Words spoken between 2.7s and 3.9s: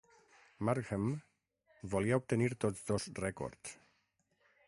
dos rècords.